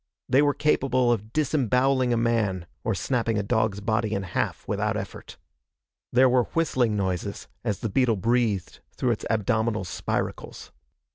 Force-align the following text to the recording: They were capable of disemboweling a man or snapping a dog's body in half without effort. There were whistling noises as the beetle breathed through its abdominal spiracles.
They 0.27 0.41
were 0.41 0.55
capable 0.55 1.11
of 1.11 1.31
disemboweling 1.31 2.11
a 2.11 2.17
man 2.17 2.65
or 2.83 2.95
snapping 2.95 3.37
a 3.37 3.43
dog's 3.43 3.81
body 3.81 4.13
in 4.15 4.23
half 4.23 4.67
without 4.67 4.97
effort. 4.97 5.37
There 6.11 6.27
were 6.27 6.45
whistling 6.55 6.95
noises 6.97 7.47
as 7.63 7.81
the 7.81 7.89
beetle 7.89 8.15
breathed 8.17 8.79
through 8.97 9.11
its 9.11 9.25
abdominal 9.29 9.83
spiracles. 9.83 10.71